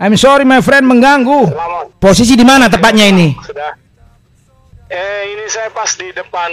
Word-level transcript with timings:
I'm 0.00 0.16
sorry 0.16 0.48
my 0.48 0.64
friend 0.64 0.88
mengganggu. 0.88 1.52
Selamat. 1.52 1.92
Posisi 2.00 2.32
di 2.32 2.40
mana 2.40 2.72
tepatnya 2.72 3.04
ini? 3.04 3.36
Sudah. 3.36 3.76
Eh 4.88 5.36
ini 5.36 5.44
saya 5.46 5.68
pas 5.70 5.92
di 5.92 6.08
depan 6.08 6.48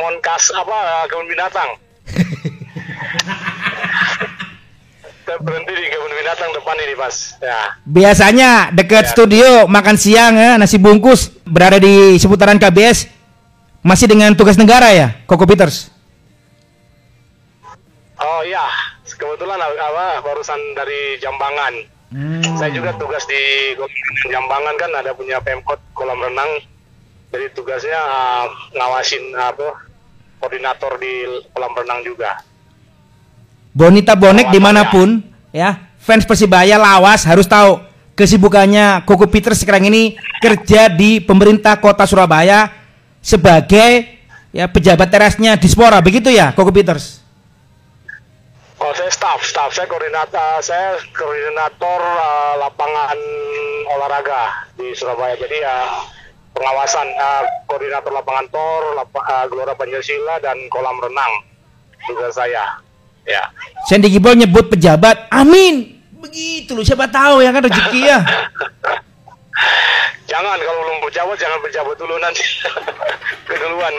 Monkas 0.00 0.48
apa 0.56 1.04
kebun 1.04 1.28
binatang. 1.28 1.68
saya 5.28 5.36
berhenti 5.36 5.72
di 5.76 5.84
kebun 5.84 6.12
binatang 6.16 6.48
depan 6.56 6.76
ini 6.80 6.96
pas. 6.96 7.36
Ya. 7.44 7.76
Biasanya 7.84 8.72
dekat 8.72 9.04
Ya. 9.04 9.12
studio 9.12 9.68
makan 9.68 10.00
siang 10.00 10.40
ya, 10.40 10.56
nasi 10.56 10.80
bungkus 10.80 11.28
berada 11.44 11.76
di 11.76 12.16
seputaran 12.16 12.56
KBS. 12.56 13.04
Masih 13.84 14.08
dengan 14.08 14.32
tugas 14.32 14.56
negara 14.56 14.96
ya, 14.96 15.12
Koko 15.28 15.44
Peters. 15.44 15.92
Oh 18.16 18.40
iya, 18.40 18.64
kebetulan 19.04 19.60
apa 19.60 20.24
barusan 20.24 20.56
dari 20.72 21.20
Jambangan. 21.20 21.92
Saya 22.54 22.70
juga 22.70 22.94
tugas 22.94 23.26
di 23.26 23.74
Jambangan 24.30 24.74
kan 24.78 24.90
ada 24.94 25.10
punya 25.18 25.42
Pemkot 25.42 25.82
kolam 25.98 26.22
renang. 26.22 26.62
Jadi 27.34 27.50
tugasnya 27.50 27.98
uh, 27.98 28.46
ngawasin 28.78 29.34
apa 29.34 29.82
koordinator 30.38 30.94
di 31.02 31.42
kolam 31.50 31.74
renang 31.74 32.06
juga. 32.06 32.38
Bonita 33.74 34.14
bonek 34.14 34.54
di 34.54 34.62
mana 34.62 34.86
pun 34.86 35.18
ya, 35.50 35.90
fans 35.98 36.22
Persibaya 36.22 36.78
lawas 36.78 37.26
harus 37.26 37.50
tahu 37.50 37.82
kesibukannya 38.14 39.02
Koko 39.02 39.26
Peters 39.26 39.66
sekarang 39.66 39.90
ini 39.90 40.14
kerja 40.38 40.86
di 40.86 41.18
pemerintah 41.18 41.82
kota 41.82 42.06
Surabaya 42.06 42.70
sebagai 43.18 44.22
ya 44.54 44.70
pejabat 44.70 45.10
terasnya 45.10 45.58
Dispora 45.58 45.98
begitu 45.98 46.30
ya 46.30 46.54
Koko 46.54 46.70
Peters. 46.70 47.23
Staff, 49.24 49.40
staff 49.40 49.70
saya 49.72 49.88
koordinator, 49.88 50.60
saya 50.60 51.00
koordinator 51.16 51.96
uh, 51.96 52.60
lapangan 52.60 53.16
olahraga 53.96 54.68
di 54.76 54.92
Surabaya. 54.92 55.32
Jadi 55.40 55.64
ya 55.64 56.04
pengawasan 56.52 57.08
uh, 57.16 57.40
koordinator 57.64 58.12
lapangan 58.12 58.44
tor, 58.52 58.92
lap 58.92 59.08
uh, 59.16 59.48
Gelora 59.48 59.72
Pancasila 59.80 60.44
dan 60.44 60.60
kolam 60.68 61.00
renang 61.00 61.40
juga 62.04 62.36
saya. 62.36 62.84
Ya. 63.24 63.48
Sandy 63.88 64.12
Gibol 64.12 64.36
nyebut 64.36 64.68
pejabat, 64.68 65.24
amin. 65.32 66.04
Begitu 66.20 66.76
loh, 66.76 66.84
siapa 66.84 67.08
tahu 67.08 67.40
ya 67.40 67.48
kan 67.48 67.64
rezeki 67.64 68.00
ya. 68.04 68.20
Jangan 70.36 70.60
kalau 70.60 70.80
belum 70.84 70.98
berjabat 71.00 71.36
jangan 71.40 71.64
berjabat 71.64 71.96
dulu 71.96 72.20
nanti 72.20 72.44
keduluan. 73.48 73.94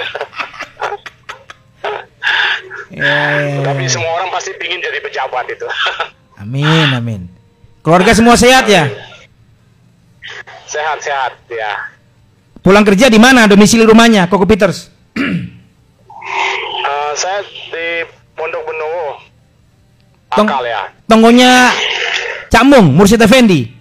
Ya, 2.94 3.02
ya, 3.42 3.66
Tapi 3.66 3.84
ya. 3.86 3.90
semua 3.90 4.12
orang 4.14 4.30
pasti 4.30 4.54
ingin 4.56 4.78
jadi 4.78 5.00
pejabat 5.02 5.46
itu. 5.50 5.66
Amin, 6.42 6.90
amin. 6.94 7.22
Keluarga 7.82 8.12
semua 8.14 8.36
sehat 8.36 8.68
ya? 8.68 8.86
Sehat-sehat 10.68 11.34
ya. 11.48 11.90
Pulang 12.60 12.84
kerja 12.84 13.08
di 13.08 13.18
mana 13.18 13.48
domisili 13.48 13.86
rumahnya, 13.86 14.28
Koko 14.28 14.46
Peters? 14.46 14.90
Uh, 15.16 15.22
saya 17.22 17.42
di 17.46 17.88
Pondok 18.36 18.62
Benowo. 18.68 19.22
Tong- 20.36 20.50
ya. 20.68 20.92
Tonggonya 21.08 21.72
Cak 22.52 22.64
Mung, 22.68 22.92
Mursyid 22.94 23.22
Effendi. 23.22 23.72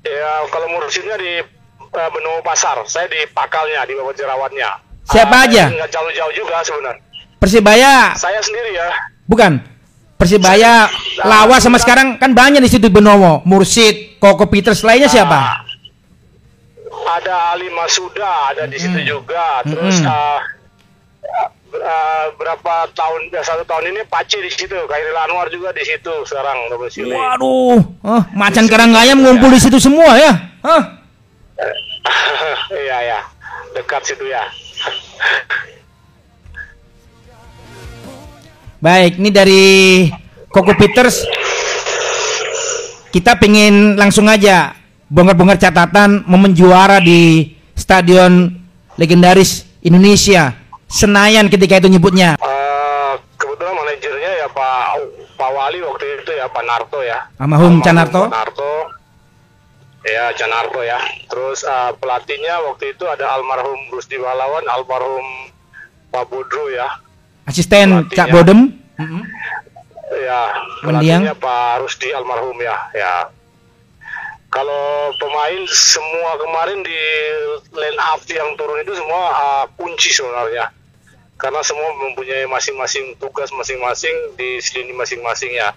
Ya 0.00 0.32
kalau 0.48 0.66
mursidnya 0.72 1.20
di 1.20 1.44
uh, 1.84 2.08
Benowo 2.10 2.40
Pasar, 2.40 2.80
saya 2.88 3.04
di 3.06 3.20
pakalnya, 3.30 3.84
di 3.84 3.92
bawah 3.94 4.16
jerawatnya. 4.16 4.80
Siapa 5.10 5.36
Ah, 5.36 5.44
aja? 5.44 5.68
Nggak 5.68 5.90
jauh-jauh 5.90 6.32
juga 6.32 6.62
sebenarnya. 6.62 7.02
Persibaya, 7.40 8.12
Saya 8.20 8.36
sendiri 8.44 8.76
ya. 8.76 8.88
bukan. 9.24 9.64
Persibaya 10.20 10.84
lawas 11.24 11.64
sama 11.64 11.80
sekarang 11.80 12.20
kan 12.20 12.36
banyak 12.36 12.60
di 12.60 12.68
situ 12.68 12.92
Benowo, 12.92 13.40
Mursyid, 13.48 14.20
Koko 14.20 14.44
Peters 14.52 14.84
lainnya 14.84 15.08
siapa? 15.08 15.32
Ah, 15.32 15.64
ada 17.16 17.56
Ali 17.56 17.72
Masuda, 17.72 18.52
ada 18.52 18.68
di 18.68 18.76
situ 18.76 19.00
juga. 19.00 19.64
Terus 19.64 20.04
Mm-mm. 20.04 20.12
uh, 20.12 20.38
uh, 21.72 22.24
berapa 22.36 22.92
tahun, 22.92 23.32
ya, 23.32 23.40
satu 23.40 23.64
tahun 23.64 23.96
ini 23.96 24.04
Pace 24.12 24.36
di 24.36 24.52
situ, 24.52 24.76
Khairil 24.76 25.16
Anwar 25.16 25.48
juga 25.48 25.72
di 25.72 25.88
situ 25.88 26.12
sekarang 26.28 26.68
domisili. 26.68 27.16
Waduh, 27.16 27.80
oh, 28.04 28.22
macan 28.36 28.68
karangayam 28.68 29.24
ngumpul 29.24 29.48
di 29.48 29.60
situ 29.64 29.80
semua 29.80 30.20
ya? 30.20 30.32
Hah? 30.60 30.82
Iya 32.70 32.98
ya, 33.02 33.20
dekat 33.76 34.04
situ 34.04 34.24
ya. 34.28 34.44
Baik, 38.80 39.20
ini 39.20 39.28
dari 39.28 39.64
Koko 40.48 40.72
Peters. 40.72 41.28
Kita 43.12 43.36
pengen 43.36 44.00
langsung 44.00 44.24
aja 44.24 44.72
bongkar-bongkar 45.12 45.60
catatan 45.60 46.24
momen 46.24 46.56
juara 46.56 46.96
di 46.96 47.52
Stadion 47.76 48.48
Legendaris 48.96 49.68
Indonesia 49.84 50.56
Senayan 50.88 51.52
ketika 51.52 51.76
itu 51.76 51.92
nyebutnya. 51.92 52.40
Eh, 52.40 53.12
kebetulan 53.36 53.76
manajernya 53.76 54.32
ya 54.42 54.48
Pak 54.48 54.96
Pak 55.36 55.50
Wali 55.52 55.78
waktu 55.84 56.04
itu 56.24 56.32
ya 56.32 56.48
Pak 56.48 56.64
Narto 56.64 57.04
ya. 57.04 57.28
Almarhum 57.36 57.84
Canarto. 57.84 58.26
Pak 58.26 58.32
Narto. 58.32 58.72
Ya 60.08 60.32
Canarto 60.32 60.80
ya. 60.80 60.96
Terus 61.28 61.68
eh, 61.68 61.92
pelatihnya 62.00 62.64
waktu 62.64 62.96
itu 62.96 63.04
ada 63.04 63.28
almarhum 63.36 63.76
Rusdi 63.92 64.16
Walawan, 64.16 64.64
almarhum 64.72 65.52
Pak 66.08 66.32
Budro 66.32 66.72
ya. 66.72 66.88
Asisten 67.48 67.88
Pelatihnya. 68.06 68.16
Cak 68.16 68.28
Bodem. 68.32 68.60
Mm-mm. 69.00 69.22
Ya, 70.10 70.40
Mendiang. 70.84 71.22
pelatihnya 71.24 71.34
Pak 71.38 71.72
Rusdi 71.80 72.08
almarhum 72.12 72.58
ya. 72.60 72.76
Ya. 72.92 73.14
Kalau 74.50 75.14
pemain 75.14 75.62
semua 75.70 76.34
kemarin 76.42 76.82
di 76.82 76.98
line 77.70 77.98
up 78.02 78.18
yang 78.26 78.58
turun 78.58 78.82
itu 78.82 78.92
semua 78.98 79.22
eh, 79.30 79.64
kunci 79.78 80.10
sebenarnya. 80.10 80.74
Karena 81.40 81.62
semua 81.64 81.88
mempunyai 81.96 82.44
masing-masing 82.50 83.16
tugas 83.16 83.48
masing-masing 83.54 84.12
di 84.36 84.60
sini 84.60 84.92
masing-masing 84.92 85.54
ya. 85.56 85.72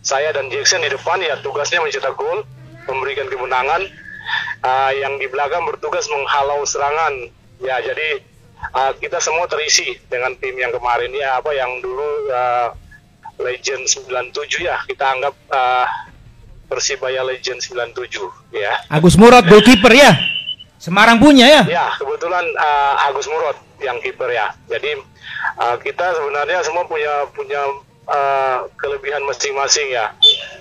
Saya 0.00 0.30
dan 0.32 0.48
Jackson 0.48 0.80
di 0.84 0.88
depan 0.92 1.20
ya 1.20 1.36
tugasnya 1.42 1.82
mencetak 1.82 2.14
gol, 2.14 2.46
memberikan 2.86 3.26
kemenangan. 3.26 3.84
Ah, 4.62 4.92
yang 4.94 5.16
di 5.18 5.26
belakang 5.26 5.64
bertugas 5.66 6.06
menghalau 6.12 6.62
serangan. 6.62 7.32
Ya, 7.60 7.80
jadi 7.82 8.22
ah, 8.74 8.92
kita 8.96 9.18
semua 9.22 9.48
terisi 9.48 9.96
dengan 10.08 10.32
tim 10.36 10.56
yang 10.56 10.72
kemarin 10.74 11.10
ya 11.12 11.40
apa 11.40 11.50
yang 11.54 11.80
dulu 11.80 12.30
ah, 12.32 12.72
Legend 13.40 13.88
97 13.88 14.68
ya 14.68 14.76
kita 14.84 15.04
anggap 15.16 15.34
ah, 15.52 15.86
Persibaya 16.70 17.26
Legend 17.26 17.58
97 17.58 18.54
ya. 18.54 18.78
Agus 18.86 19.18
Murad 19.18 19.42
goalkeeper 19.50 19.90
ya. 19.90 20.14
Semarang 20.80 21.18
punya 21.20 21.44
ya. 21.44 21.62
Ya, 21.68 21.86
kebetulan 21.98 22.46
uh, 22.56 23.10
Agus 23.10 23.26
Murad 23.26 23.58
yang 23.82 23.98
kiper 24.00 24.30
ya. 24.30 24.54
Jadi 24.70 24.96
uh, 25.60 25.76
kita 25.76 26.16
sebenarnya 26.16 26.62
semua 26.64 26.88
punya 26.88 27.26
punya 27.36 27.60
uh, 28.08 28.64
kelebihan 28.78 29.20
masing-masing 29.28 29.92
ya. 29.92 30.14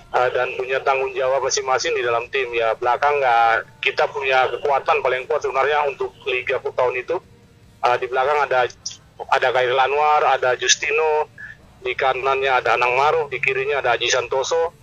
Uh, 0.10 0.26
dan 0.34 0.50
punya 0.58 0.81
tanggung 0.81 1.14
jawab 1.14 1.46
masing-masing 1.46 1.94
di 1.94 2.02
dalam 2.02 2.26
tim 2.34 2.50
ya. 2.58 2.74
Belakang 2.76 3.22
nggak 3.22 3.80
kita 3.80 4.10
punya 4.10 4.50
kekuatan 4.50 5.06
paling 5.06 5.24
kuat 5.30 5.46
sebenarnya 5.46 5.88
untuk 5.88 6.12
Liga 6.26 6.58
tahun 6.58 7.00
itu. 7.00 7.16
Uh, 7.79 7.95
di 7.95 8.06
belakang 8.12 8.40
ada 8.44 8.67
ada 9.31 9.47
Khairil 9.56 9.79
Anwar, 9.79 10.22
ada 10.35 10.56
Justino, 10.59 11.31
di 11.79 11.95
kanannya 11.95 12.51
ada 12.51 12.75
Anang 12.75 12.95
Maruh, 13.00 13.25
di 13.31 13.40
kirinya 13.40 13.79
ada 13.79 13.95
Haji 13.95 14.07
Santoso, 14.12 14.75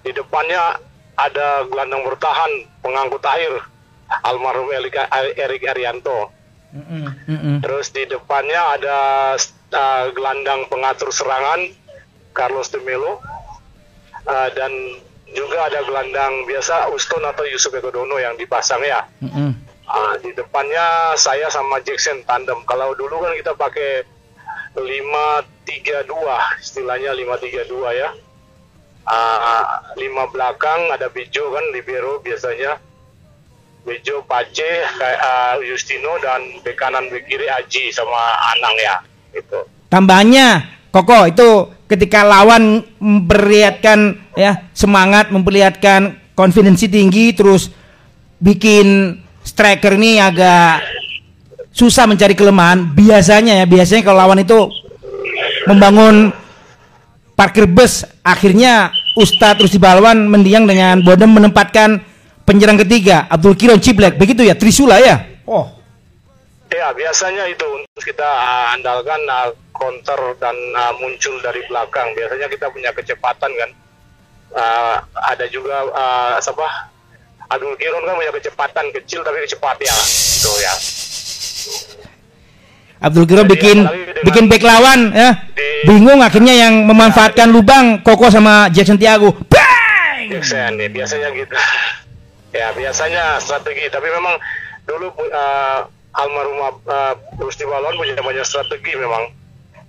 di 0.00 0.16
depannya 0.16 0.80
ada 1.16 1.68
gelandang 1.68 2.08
bertahan 2.08 2.52
pengangkut 2.80 3.20
air 3.36 3.60
almarhum 4.24 4.72
Erik, 4.72 5.64
Arianto. 5.68 6.32
Mm-mm, 6.72 7.04
mm-mm. 7.28 7.56
Terus 7.60 7.92
di 7.92 8.08
depannya 8.08 8.80
ada 8.80 8.98
uh, 9.76 10.04
gelandang 10.16 10.64
pengatur 10.72 11.12
serangan 11.12 11.68
Carlos 12.32 12.72
de 12.72 12.80
Melo 12.80 13.20
Uh, 14.22 14.46
dan 14.54 14.70
juga 15.34 15.66
ada 15.66 15.82
gelandang 15.82 16.46
biasa 16.46 16.94
Uston 16.94 17.26
atau 17.26 17.42
Yusuf 17.42 17.74
Ekodono 17.74 18.22
yang 18.22 18.38
dipasang 18.38 18.78
ya. 18.86 19.02
Mm-mm. 19.18 19.50
Ah, 19.92 20.16
di 20.16 20.32
depannya 20.32 21.12
saya 21.20 21.52
sama 21.52 21.76
Jackson 21.84 22.24
tandem. 22.24 22.64
Kalau 22.64 22.96
dulu 22.96 23.20
kan 23.20 23.36
kita 23.36 23.52
pakai 23.52 24.08
532, 24.72 26.08
istilahnya 26.64 27.12
532 27.12 27.92
ya. 27.92 28.08
Ah, 29.04 29.84
lima 30.00 30.32
belakang 30.32 30.88
ada 30.96 31.12
Bejo 31.12 31.52
kan 31.52 31.64
libero 31.76 32.24
biasanya. 32.24 32.80
Bejo, 33.82 34.24
Pace, 34.24 34.86
kayak 34.96 35.60
Justino 35.66 36.14
dan 36.22 36.62
bek 36.62 36.78
kanan 36.78 37.10
bek 37.10 37.26
kiri 37.26 37.50
Aji 37.50 37.92
sama 37.92 38.16
Anang 38.54 38.76
ya. 38.78 38.96
Gitu. 39.34 39.60
Tambahannya, 39.90 40.48
Koko 40.88 41.28
itu 41.28 41.68
ketika 41.84 42.24
lawan 42.24 42.80
memperlihatkan 42.96 44.32
ya 44.38 44.70
semangat, 44.72 45.28
memperlihatkan 45.28 46.16
konfidensi 46.32 46.88
tinggi, 46.88 47.34
terus 47.36 47.74
bikin 48.38 49.18
striker 49.42 49.94
ini 49.98 50.18
agak 50.22 50.82
susah 51.74 52.06
mencari 52.06 52.34
kelemahan. 52.34 52.90
Biasanya 52.94 53.62
ya, 53.62 53.66
biasanya 53.66 54.02
kalau 54.06 54.18
lawan 54.22 54.40
itu 54.42 54.70
membangun 55.66 56.34
parkir 57.34 57.66
bus, 57.66 58.06
akhirnya 58.22 58.94
Ustadz 59.18 59.60
Rusdi 59.60 59.76
Balwan 59.76 60.30
mendiang 60.30 60.64
dengan 60.64 61.02
Bodem 61.04 61.32
menempatkan 61.34 62.00
penyerang 62.42 62.80
ketiga 62.80 63.26
Abdul 63.30 63.54
Kiron 63.54 63.80
Ciblek 63.80 64.18
begitu 64.18 64.42
ya 64.42 64.56
Trisula 64.56 64.98
ya? 64.98 65.22
Oh. 65.46 65.68
Ya 66.72 66.88
biasanya 66.96 67.44
itu 67.52 67.68
untuk 67.68 68.00
kita 68.00 68.24
uh, 68.24 68.72
andalkan 68.72 69.20
uh, 69.28 69.52
counter 69.76 70.16
dan 70.40 70.56
uh, 70.72 70.96
muncul 70.96 71.36
dari 71.44 71.60
belakang. 71.68 72.16
Biasanya 72.16 72.48
kita 72.48 72.72
punya 72.72 72.88
kecepatan 72.96 73.52
kan. 73.52 73.70
Uh, 74.52 74.96
ada 75.32 75.44
juga 75.48 75.84
uh, 75.92 76.36
siapa 76.40 76.91
Abdul 77.50 77.74
Kiron 77.76 78.02
kan 78.06 78.14
punya 78.16 78.32
kecepatan 78.32 78.86
kecil 78.94 79.20
tapi 79.26 79.44
cepat 79.44 79.76
ya. 79.82 79.94
Itu 79.94 80.52
ya. 80.62 80.74
Abdul 83.02 83.26
Kiron 83.26 83.46
bikin 83.50 83.78
bikin 84.22 84.44
back 84.46 84.62
lawan 84.62 85.10
ya. 85.10 85.30
Di, 85.52 85.88
bingung 85.90 86.22
akhirnya 86.22 86.54
yang 86.54 86.86
memanfaatkan 86.86 87.50
ya, 87.50 87.52
lubang 87.52 87.86
Koko 88.06 88.30
sama 88.30 88.70
Jackson 88.70 88.96
Tiago 88.96 89.34
bang! 89.50 90.30
Jackson 90.30 90.78
ya, 90.78 90.88
biasanya 90.88 91.28
gitu. 91.34 91.56
Ya 92.52 92.68
biasanya 92.76 93.40
strategi. 93.40 93.88
Tapi 93.88 94.12
memang 94.12 94.36
dulu 94.84 95.08
uh, 95.32 95.88
almarhum 96.12 96.84
uh, 96.84 97.16
Rusdi 97.40 97.64
Balon 97.64 97.96
punya 97.96 98.12
banyak 98.12 98.44
strategi 98.44 98.92
memang. 98.92 99.32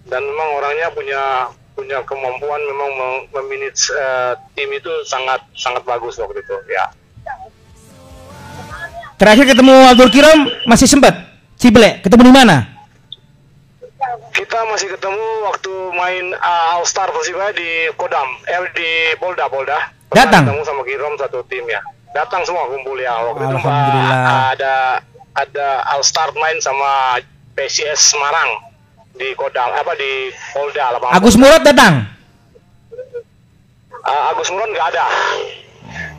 Dan 0.07 0.23
memang 0.23 0.63
orangnya 0.63 0.87
punya 0.95 1.51
punya 1.75 1.99
kemampuan 2.07 2.61
memang 2.63 2.91
memanage 3.35 3.91
uh, 3.99 4.37
tim 4.55 4.71
itu 4.71 4.93
sangat 5.03 5.43
sangat 5.57 5.83
bagus 5.83 6.21
waktu 6.21 6.39
itu 6.39 6.55
ya 6.69 6.85
terakhir 9.23 9.55
ketemu 9.55 9.75
Abdul 9.87 10.11
Kiram 10.11 10.39
masih 10.67 10.83
sempat 10.83 11.15
Cible 11.55 12.03
ketemu 12.03 12.27
di 12.27 12.33
mana 12.35 12.73
kita 14.35 14.59
masih 14.67 14.91
ketemu 14.91 15.25
waktu 15.47 15.73
main 15.95 16.25
uh, 16.35 16.75
All 16.75 16.83
Star 16.83 17.07
Persibaya 17.13 17.53
di 17.53 17.87
Kodam, 17.95 18.25
eh 18.49 18.65
di 18.73 18.89
Polda 19.21 19.45
Polda. 19.45 19.93
Datang. 20.09 20.49
Ketemu 20.49 20.61
sama 20.65 20.81
Kirom 20.83 21.13
satu 21.21 21.45
tim 21.45 21.63
ya. 21.69 21.79
Datang 22.11 22.41
semua 22.41 22.65
kumpul 22.65 22.97
ya. 22.97 23.13
Waktu 23.29 23.45
itu 23.45 23.57
uh, 23.61 24.49
ada 24.57 25.05
ada 25.37 25.67
All 25.93 26.01
Star 26.01 26.33
main 26.33 26.57
sama 26.59 27.21
PCS 27.53 28.17
Semarang 28.17 28.73
di 29.13 29.37
Kodam 29.37 29.69
apa 29.69 29.93
di 29.93 30.33
Polda 30.51 30.97
lah. 30.97 31.13
Agus 31.13 31.37
Murad 31.37 31.61
datang. 31.61 32.09
Uh, 34.01 34.21
Agus 34.33 34.49
Murad 34.49 34.69
nggak 34.73 34.87
ada. 34.97 35.05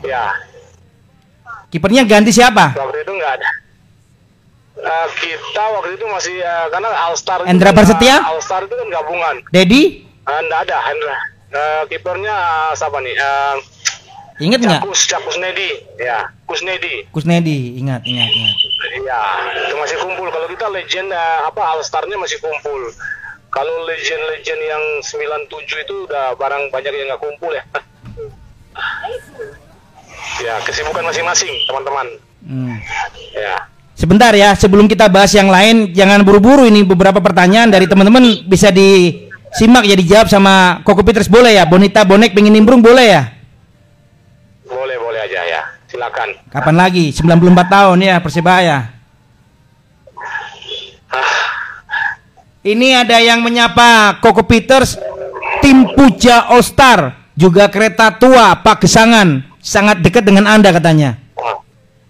Ya. 0.07 0.23
Kipernya 1.75 2.07
ganti 2.07 2.31
siapa? 2.31 2.71
Waktu 2.71 3.03
itu 3.03 3.11
nggak 3.11 3.31
ada. 3.35 3.49
Uh, 4.79 5.07
kita 5.19 5.63
waktu 5.75 5.99
itu 5.99 6.05
masih 6.07 6.35
uh, 6.39 6.71
karena 6.71 6.87
All 7.03 7.19
Star 7.19 7.43
Endra 7.43 7.75
Prasetya 7.75 8.23
uh, 8.23 8.31
All 8.31 8.39
Star 8.43 8.63
itu 8.67 8.75
kan 8.75 8.87
gabungan 8.91 9.39
Dedi 9.47 10.03
uh, 10.27 10.39
enggak 10.43 10.67
ada 10.67 10.77
Hendra 10.83 11.17
uh, 11.55 11.83
kipernya 11.87 12.35
uh, 12.35 12.71
siapa 12.75 12.99
nih 12.99 13.15
uh, 13.15 13.55
Ingat 14.35 14.67
nggak? 14.67 14.83
Cakus 14.83 15.39
Nedi, 15.39 15.79
ya, 15.95 16.27
Kusnedi. 16.43 17.07
Kusnedi, 17.07 17.79
ingat, 17.79 18.03
ingat, 18.03 18.27
ingat. 18.27 18.55
Iya, 18.99 19.21
itu 19.63 19.75
masih 19.79 19.95
kumpul. 20.03 20.27
Kalau 20.27 20.47
kita 20.51 20.67
legend 20.75 21.07
uh, 21.15 21.47
apa 21.47 21.63
All 21.63 21.79
Star-nya 21.79 22.19
masih 22.19 22.43
kumpul. 22.43 22.91
Kalau 23.47 23.87
legend-legend 23.87 24.59
yang 24.59 24.83
97 24.99 25.87
itu 25.87 25.95
udah 26.11 26.35
barang 26.35 26.67
banyak 26.67 26.91
yang 26.91 27.15
nggak 27.15 27.23
kumpul 27.23 27.55
ya. 27.55 27.63
ya, 30.41 30.59
kesibukan 30.63 31.03
masing-masing, 31.05 31.51
teman-teman. 31.67 32.07
Hmm. 32.45 32.75
Ya. 33.35 33.69
Sebentar 33.95 34.35
ya, 34.35 34.51
sebelum 34.53 34.91
kita 34.91 35.07
bahas 35.07 35.31
yang 35.31 35.47
lain, 35.47 35.95
jangan 35.95 36.19
buru-buru 36.27 36.67
ini 36.67 36.83
beberapa 36.83 37.23
pertanyaan 37.23 37.71
dari 37.71 37.87
teman-teman 37.87 38.43
bisa 38.43 38.67
disimak 38.67 39.87
ya 39.87 39.95
dijawab 39.95 40.27
sama 40.27 40.83
Koko 40.83 40.99
Peters 40.99 41.31
boleh 41.31 41.55
ya? 41.55 41.63
Bonita 41.63 42.03
Bonek 42.03 42.35
pengen 42.35 42.51
nimbrung 42.51 42.83
boleh 42.83 43.07
ya? 43.07 43.23
Boleh, 44.67 44.99
boleh 44.99 45.19
aja 45.23 45.41
ya. 45.47 45.61
Silakan. 45.87 46.35
Kapan 46.51 46.75
lagi? 46.75 47.15
94 47.15 47.71
tahun 47.71 47.97
ya 48.03 48.15
Persebaya. 48.19 48.77
Ah. 51.07 51.45
Ini 52.65 53.05
ada 53.05 53.21
yang 53.21 53.39
menyapa 53.45 54.19
Koko 54.19 54.43
Peters, 54.43 54.99
tim 55.63 55.87
Puja 55.95 56.51
All 56.51 56.65
Star, 56.65 57.31
juga 57.37 57.69
kereta 57.69 58.11
tua 58.17 58.57
Pak 58.59 58.83
Gesangan, 58.83 59.54
sangat 59.65 60.05
dekat 60.05 60.21
dengan 60.21 60.45
Anda 60.45 60.69
katanya. 60.69 61.17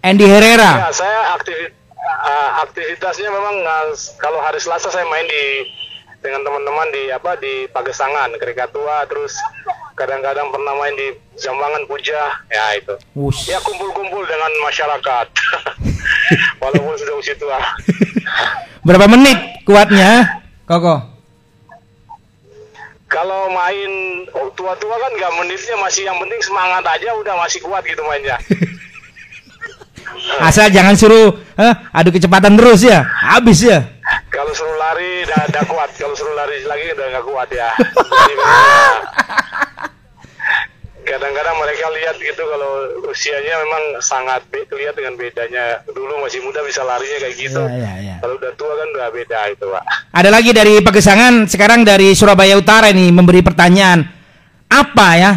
Andy 0.03 0.27
Herrera. 0.27 0.85
Ya, 0.85 0.91
saya 0.91 1.33
aktif, 1.33 1.55
uh, 1.97 2.49
aktivitasnya 2.67 3.31
memang 3.31 3.55
uh, 3.63 3.89
kalau 4.19 4.43
hari 4.43 4.59
Selasa 4.59 4.91
saya 4.91 5.07
main 5.07 5.25
di 5.25 5.65
dengan 6.21 6.41
teman-teman 6.45 6.89
di 6.93 7.09
apa 7.13 7.37
di 7.37 7.69
Pagesangan, 7.69 8.33
Tua, 8.73 9.05
terus 9.05 9.33
kadang-kadang 9.93 10.49
pernah 10.49 10.73
main 10.77 10.93
di 10.97 11.13
Jambangan 11.37 11.85
Puja, 11.85 12.21
ya 12.49 12.65
itu. 12.77 12.97
Ush. 13.13 13.49
Ya 13.49 13.61
kumpul-kumpul 13.61 14.25
dengan 14.25 14.51
masyarakat. 14.65 15.27
Walaupun 16.61 16.93
sudah 16.97 17.15
usia 17.21 17.37
tua. 17.37 17.61
Berapa 18.81 19.05
menit 19.05 19.61
kuatnya, 19.69 20.41
Koko? 20.65 21.14
Kalau 23.15 23.47
main 23.47 23.91
tua-tua 24.59 24.95
kan 24.99 25.11
nggak 25.15 25.31
menitnya 25.39 25.79
masih 25.79 26.03
yang 26.03 26.19
penting 26.19 26.35
semangat 26.43 26.83
aja 26.83 27.15
udah 27.15 27.39
masih 27.39 27.63
kuat 27.63 27.87
gitu 27.87 28.03
mainnya. 28.03 28.35
Asal 30.43 30.67
jangan 30.67 30.99
suruh 30.99 31.31
eh, 31.55 31.73
adu 31.95 32.11
kecepatan 32.11 32.59
terus 32.59 32.83
ya, 32.83 33.07
habis 33.07 33.63
ya. 33.63 33.87
Kalau 34.27 34.51
suruh 34.51 34.75
lari 34.75 35.23
udah, 35.23 35.63
kuat, 35.63 35.95
kalau 35.95 36.11
suruh 36.11 36.35
lari 36.35 36.59
lagi 36.67 36.91
udah 36.91 37.07
nggak 37.15 37.23
kuat 37.23 37.47
ya. 37.55 37.71
kadang-kadang 41.05 41.55
mereka 41.61 41.85
lihat 41.93 42.15
gitu 42.17 42.43
kalau 42.43 42.71
usianya 43.07 43.53
memang 43.61 43.83
sangat 44.01 44.41
lihat 44.51 44.97
dengan 44.97 45.13
bedanya. 45.15 45.85
Dulu 45.85 46.25
masih 46.25 46.41
muda 46.41 46.65
bisa 46.65 46.81
larinya 46.81 47.17
kayak 47.21 47.35
gitu. 47.37 47.61
Ya, 47.61 47.77
ya, 47.77 47.93
ya. 48.01 48.15
kalau 48.19 48.35
udah 48.41 48.51
tua 48.57 48.73
kan 48.73 48.87
udah 48.91 49.09
beda 49.13 49.39
itu 49.53 49.65
pak. 49.69 49.83
Ada 50.11 50.29
lagi 50.33 50.51
dari 50.51 50.73
Pagesangan 50.81 51.45
sekarang 51.45 51.85
dari 51.85 52.17
Surabaya 52.17 52.57
Utara 52.57 52.89
ini 52.89 53.13
memberi 53.13 53.45
pertanyaan. 53.45 54.03
Apa 54.65 55.07
ya 55.15 55.31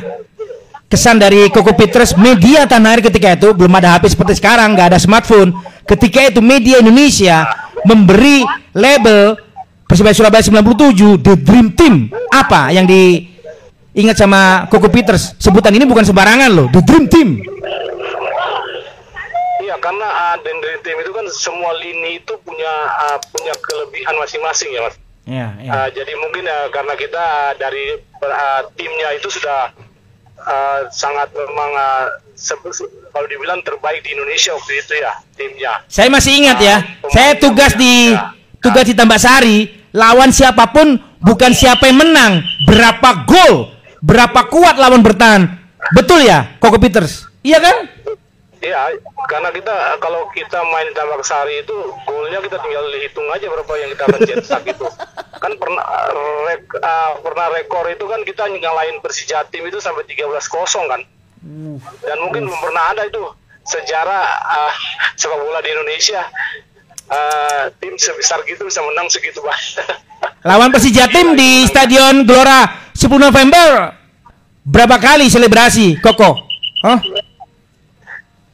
kesan 0.88 1.20
dari 1.20 1.52
Koko 1.52 1.76
Petrus? 1.76 2.16
Media 2.16 2.64
tanah 2.64 2.96
air 2.96 3.04
ketika 3.04 3.36
itu 3.36 3.52
belum 3.52 3.70
ada 3.76 4.00
HP 4.00 4.16
seperti 4.16 4.40
sekarang 4.40 4.72
nggak 4.72 4.96
ada 4.96 4.98
smartphone. 4.98 5.52
Ketika 5.84 6.24
itu 6.26 6.40
media 6.40 6.80
Indonesia 6.80 7.44
memberi 7.84 8.42
label 8.72 9.36
Persibaya 9.88 10.12
Surabaya 10.12 10.44
97 10.44 11.24
The 11.24 11.34
Dream 11.40 11.72
Team. 11.72 12.12
Apa 12.28 12.68
yang 12.76 12.84
diingat 13.98 14.14
sama 14.14 14.70
Koko 14.70 14.86
Peters 14.94 15.34
sebutan 15.42 15.74
ini 15.74 15.82
bukan 15.82 16.06
sembarangan 16.06 16.54
loh 16.54 16.66
The 16.70 16.86
Dream 16.86 17.10
Team 17.10 17.42
iya 19.58 19.74
karena 19.82 20.06
uh, 20.06 20.36
The 20.38 20.54
Dream 20.54 20.80
Team 20.86 20.96
itu 21.02 21.10
kan 21.10 21.26
semua 21.34 21.74
lini 21.82 22.22
itu 22.22 22.38
punya 22.46 22.72
uh, 22.94 23.18
punya 23.34 23.50
kelebihan 23.58 24.14
masing-masing 24.22 24.70
ya 24.70 24.86
mas 24.86 24.94
ya, 25.26 25.46
ya. 25.58 25.70
Uh, 25.74 25.88
jadi 25.90 26.14
mungkin 26.14 26.46
uh, 26.46 26.70
karena 26.70 26.94
kita 26.94 27.58
dari 27.58 27.98
uh, 28.22 28.62
timnya 28.78 29.18
itu 29.18 29.34
sudah 29.34 29.74
uh, 30.46 30.86
sangat 30.94 31.34
memang 31.34 31.70
uh, 31.74 32.06
kalau 33.10 33.26
dibilang 33.26 33.58
terbaik 33.66 34.06
di 34.06 34.14
Indonesia 34.14 34.54
waktu 34.54 34.78
itu 34.78 34.94
ya 34.94 35.12
timnya. 35.34 35.82
Saya 35.90 36.06
masih 36.06 36.38
ingat 36.38 36.58
ya, 36.62 36.76
uh, 36.78 37.10
saya 37.10 37.34
tugas 37.34 37.74
di 37.74 38.14
ya. 38.14 38.30
tugas 38.62 38.86
di 38.86 38.94
Tambak 38.94 39.18
Sari, 39.18 39.66
lawan 39.90 40.30
siapa 40.30 40.70
pun 40.70 41.02
bukan 41.18 41.50
siapa 41.50 41.90
yang 41.90 41.98
menang, 41.98 42.46
berapa 42.62 43.26
gol, 43.26 43.74
berapa 44.02 44.40
kuat 44.50 44.76
lawan 44.78 45.02
bertahan. 45.02 45.42
Betul 45.94 46.26
ya, 46.26 46.58
Koko 46.58 46.76
Peters? 46.76 47.26
Iya 47.42 47.58
kan? 47.62 47.76
Iya, 48.58 48.90
karena 49.30 49.54
kita 49.54 50.02
kalau 50.02 50.26
kita 50.34 50.58
main 50.74 50.90
Tambak 50.90 51.22
Sari 51.22 51.62
itu 51.62 51.76
golnya 52.02 52.42
kita 52.42 52.58
tinggal 52.58 52.90
hitung 52.98 53.30
aja 53.30 53.46
berapa 53.46 53.72
yang 53.78 53.90
kita 53.94 54.04
akan 54.10 54.20
cetak 54.26 54.62
itu. 54.66 54.86
Kan 55.38 55.52
pernah 55.62 55.86
rek, 56.50 56.66
uh, 56.82 57.22
pernah 57.22 57.46
rekor 57.54 57.86
itu 57.86 58.02
kan 58.10 58.20
kita 58.26 58.50
ngalahin 58.50 58.98
Persija 58.98 59.46
tim 59.54 59.62
itu 59.62 59.78
sampai 59.78 60.02
13 60.10 60.26
kosong 60.50 60.90
kan. 60.90 61.00
Dan 62.02 62.18
mungkin 62.18 62.50
belum 62.50 62.58
pernah 62.58 62.98
ada 62.98 63.06
itu 63.06 63.22
sejarah 63.62 64.26
uh, 64.42 64.74
sepak 65.14 65.38
bola 65.38 65.62
di 65.62 65.70
Indonesia 65.70 66.26
uh, 67.14 67.70
tim 67.78 67.94
sebesar 67.94 68.42
gitu 68.42 68.66
bisa 68.66 68.82
menang 68.82 69.06
segitu 69.06 69.38
banyak. 69.38 69.86
Lawan 70.46 70.70
Persija 70.70 71.10
tim 71.10 71.34
di 71.34 71.66
Stadion 71.66 72.22
Gelora 72.22 72.90
10 72.94 73.10
November 73.18 73.94
berapa 74.62 74.96
kali 75.00 75.26
selebrasi 75.26 75.98
Koko? 75.98 76.46
Huh? 76.84 76.98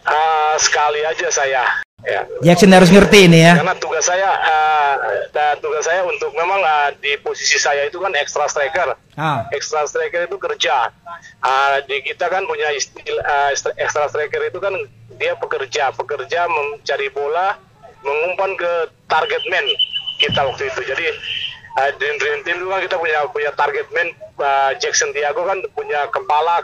Uh, 0.04 0.54
sekali 0.60 1.00
aja 1.04 1.28
saya. 1.28 1.64
Ya. 2.04 2.20
Jackson 2.44 2.68
harus 2.68 2.92
ngerti 2.92 3.32
ini 3.32 3.40
ya. 3.40 3.56
Karena 3.56 3.72
tugas 3.80 4.04
saya, 4.04 4.28
uh, 4.28 5.56
tugas 5.56 5.88
saya 5.88 6.04
untuk 6.04 6.36
memang 6.36 6.60
uh, 6.60 6.92
di 7.00 7.16
posisi 7.24 7.56
saya 7.56 7.88
itu 7.88 7.96
kan 7.96 8.12
extra 8.20 8.44
striker. 8.44 8.92
Ah. 9.16 9.48
Extra 9.56 9.88
striker 9.88 10.28
itu 10.28 10.36
kerja. 10.36 10.92
Uh, 11.40 11.80
di 11.88 12.04
kita 12.04 12.28
kan 12.28 12.44
punya 12.44 12.68
istilah 12.76 13.24
uh, 13.24 13.48
extra 13.80 14.04
striker 14.12 14.44
itu 14.44 14.60
kan 14.60 14.76
dia 15.16 15.32
pekerja, 15.40 15.96
pekerja 15.96 16.44
mencari 16.44 17.08
bola, 17.08 17.56
mengumpan 18.04 18.52
ke 18.52 18.72
target 19.08 19.40
man 19.48 19.64
kita 20.20 20.44
waktu 20.44 20.68
itu. 20.68 20.80
Jadi 20.84 21.08
Dream 21.74 22.40
Team 22.46 22.56
itu 22.62 22.68
kan 22.70 22.80
kita 22.86 22.96
punya 22.96 23.18
punya 23.34 23.50
target 23.58 23.86
man 23.90 24.08
uh, 24.38 24.70
Jackson 24.78 25.10
Tiago 25.10 25.42
kan 25.42 25.58
punya 25.74 26.06
kepala 26.06 26.62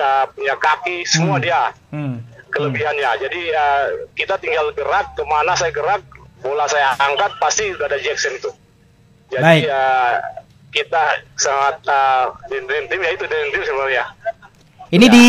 uh, 0.00 0.24
punya 0.32 0.56
kaki, 0.56 1.04
semua 1.04 1.36
Hmm. 1.36 1.44
dia 1.44 1.62
Hmm. 1.92 2.16
kelebihannya. 2.48 3.10
Jadi 3.20 3.40
uh, 3.52 3.84
kita 4.16 4.40
tinggal 4.40 4.72
gerak 4.72 5.12
ke 5.12 5.22
mana 5.28 5.52
saya 5.52 5.68
gerak, 5.76 6.00
bola 6.40 6.64
saya 6.64 6.96
angkat 6.96 7.36
pasti 7.36 7.68
udah 7.68 7.84
ada 7.84 8.00
Jackson 8.00 8.32
itu. 8.32 8.48
Jadi 9.28 9.44
Baik. 9.44 9.68
uh, 9.68 10.14
kita 10.72 11.02
sangat 11.36 11.76
uh, 11.84 12.32
dream 12.48 12.88
team 12.88 13.00
ya 13.04 13.10
itu 13.12 13.24
dream 13.28 13.48
team 13.52 13.64
sebenarnya. 13.64 14.04
Ini 14.88 15.06
di 15.10 15.28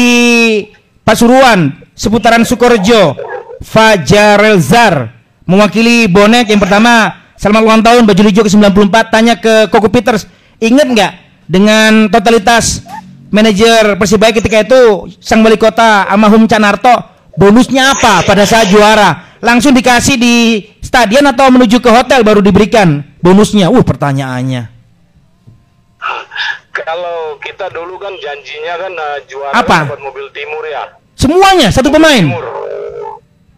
Pasuruan, 1.04 1.72
seputaran 1.96 2.44
Sukorejo. 2.44 3.16
Fajar 3.58 4.38
Elzar 4.54 5.10
mewakili 5.50 6.06
bonek 6.06 6.54
yang 6.54 6.62
pertama 6.62 7.26
selamat 7.38 7.62
ulang 7.62 7.82
tahun 7.86 8.04
baju 8.10 8.22
hijau 8.34 8.44
ke-94 8.50 8.96
tanya 9.14 9.38
ke 9.38 9.70
Koko 9.70 9.94
Peters 9.94 10.26
inget 10.58 10.90
nggak 10.90 11.14
dengan 11.46 12.10
totalitas 12.10 12.82
manajer 13.30 13.94
Persibaya 13.94 14.34
ketika 14.34 14.66
itu 14.66 15.14
sang 15.22 15.46
wali 15.46 15.56
kota 15.56 16.10
almarhum 16.10 16.50
Canarto 16.50 16.98
bonusnya 17.38 17.94
apa 17.94 18.26
pada 18.26 18.42
saat 18.42 18.74
juara 18.74 19.38
langsung 19.38 19.78
dikasih 19.78 20.18
di 20.18 20.66
stadion 20.82 21.30
atau 21.30 21.54
menuju 21.54 21.78
ke 21.78 21.94
hotel 21.94 22.26
baru 22.26 22.42
diberikan 22.42 23.06
bonusnya 23.22 23.70
uh 23.70 23.86
pertanyaannya 23.86 24.74
Kalau 26.78 27.36
kita 27.42 27.74
dulu 27.74 27.98
kan 27.98 28.14
janjinya 28.22 28.74
kan 28.78 28.94
uh, 28.94 29.18
juara 29.26 29.54
Apa? 29.62 29.78
dapat 29.86 30.02
mobil 30.02 30.26
timur 30.34 30.64
ya. 30.66 30.90
semuanya 31.14 31.70
satu 31.70 31.94
pemain 31.94 32.22
Timur. 32.22 32.46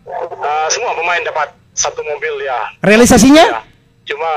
Uh, 0.09 0.67
semua 0.67 0.91
pemain 0.95 1.21
dapat 1.23 1.51
satu 1.75 2.03
mobil 2.03 2.43
ya. 2.43 2.59
realisasinya 2.83 3.43
Ya. 3.43 3.68
Cuma 4.09 4.31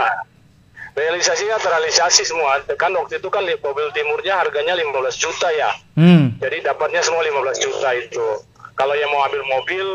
realisasinya 0.93 1.57
terrealisasi 1.57 2.23
semua. 2.23 2.61
Kan 2.76 2.93
waktu 2.93 3.17
itu 3.17 3.29
kan 3.29 3.41
mobil 3.43 3.88
timurnya 3.91 4.37
harganya 4.38 4.76
15 4.76 4.93
juta 5.17 5.49
ya. 5.50 5.71
hmm. 5.97 6.37
Jadi 6.38 6.57
dapatnya 6.61 7.00
semua 7.00 7.25
15 7.25 7.64
juta 7.64 7.88
itu. 7.97 8.26
Kalau 8.73 8.93
yang 8.93 9.09
mau 9.09 9.25
ambil 9.25 9.43
mobil 9.43 9.87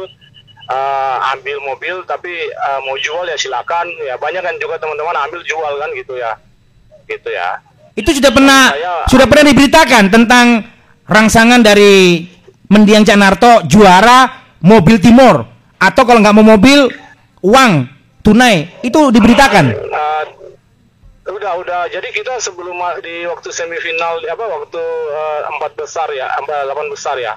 eh, 0.67 1.15
ambil 1.33 1.57
mobil 1.63 1.95
tapi 2.03 2.33
eh, 2.49 2.79
mau 2.81 2.97
jual 2.97 3.25
ya 3.25 3.37
silakan. 3.37 3.85
Ya 4.01 4.17
banyak 4.17 4.41
kan 4.41 4.55
juga 4.57 4.81
teman-teman 4.81 5.15
ambil 5.29 5.41
jual 5.45 5.73
kan 5.77 5.89
gitu 5.93 6.17
ya. 6.17 6.31
Gitu 7.05 7.29
ya. 7.29 7.61
Itu 7.93 8.13
sudah 8.13 8.29
pernah 8.29 8.61
Saya- 8.73 9.05
sudah 9.09 9.25
pernah 9.25 9.45
diberitakan 9.49 10.03
tentang 10.09 10.45
rangsangan 11.05 11.61
dari 11.61 12.25
Mendiang 12.67 13.07
Canarto 13.07 13.63
juara 13.63 14.27
mobil 14.59 14.99
Timur 14.99 15.47
atau 15.79 16.03
kalau 16.03 16.19
nggak 16.19 16.35
mau 16.35 16.57
mobil 16.57 16.89
uang 17.39 17.71
tunai 18.27 18.55
itu 18.83 18.99
diberitakan. 19.07 19.65
Eh, 19.71 20.23
udah 21.27 21.53
udah 21.59 21.81
jadi 21.87 22.07
kita 22.11 22.39
sebelum 22.39 22.75
di 22.99 23.23
waktu 23.23 23.51
semifinal 23.51 24.19
apa 24.21 24.45
waktu 24.47 24.83
eh, 25.11 25.41
empat 25.47 25.71
besar 25.75 26.11
ya 26.11 26.27
empat 26.35 26.67
delapan 26.67 26.87
besar 26.87 27.15
ya 27.15 27.35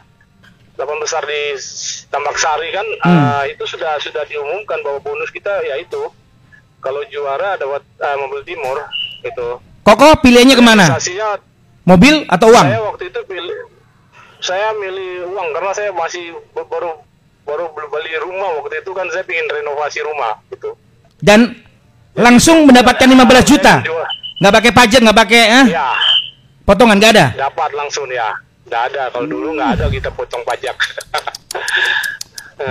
delapan 0.75 0.99
besar 0.99 1.23
di 1.26 1.59
Tambak 2.06 2.38
Sari 2.38 2.70
kan 2.70 2.87
Hmm. 3.02 3.23
eh, 3.42 3.54
itu 3.54 3.66
sudah 3.66 3.99
sudah 3.99 4.23
diumumkan 4.25 4.78
bahwa 4.82 4.99
bonus 4.99 5.30
kita 5.30 5.50
ya 5.62 5.75
itu 5.76 5.99
kalau 6.78 7.02
juara 7.06 7.54
dapat 7.54 7.82
eh, 7.82 8.16
mobil 8.18 8.42
timur 8.42 8.78
gitu 9.23 9.59
Koko 9.80 10.23
pilihannya 10.23 10.54
ke 10.54 10.64
mana? 10.64 10.85
Realisasinya 10.87 11.28
Mobil 11.82 12.14
atau 12.28 12.47
uang? 12.52 12.66
saya 12.68 12.82
waktu 12.85 13.04
itu 13.11 13.20
pilih 13.26 13.59
saya 14.38 14.70
milih 14.73 15.35
uang 15.35 15.49
karena 15.50 15.73
saya 15.75 15.90
masih 15.90 16.30
baru 16.54 16.94
baru 17.50 17.64
beli 17.75 18.14
rumah 18.16 18.50
waktu 18.57 18.78
itu 18.78 18.90
kan 18.90 19.07
saya 19.11 19.26
ingin 19.26 19.47
renovasi 19.50 19.99
rumah 20.00 20.38
gitu 20.49 20.78
Dan 21.19 21.52
langsung 22.12 22.64
mendapatkan 22.64 23.04
15 23.04 23.19
juta. 23.45 23.75
Saya 23.76 23.85
jual. 23.85 24.07
Nggak 24.38 24.54
pakai 24.54 24.73
pajak, 24.73 25.00
nggak 25.02 25.19
pakai 25.19 25.42
eh? 25.52 25.64
ya 25.71 25.88
potongan 26.62 26.97
nggak 26.97 27.12
ada. 27.12 27.26
dapat 27.37 27.71
langsung 27.73 28.07
ya 28.07 28.30
nggak 28.62 28.83
ada 28.88 29.02
kalau 29.11 29.26
dulu 29.26 29.52
nggak 29.52 29.71
ada 29.75 29.85
kita 29.90 30.07
potong 30.09 30.40
pajak 30.45 30.73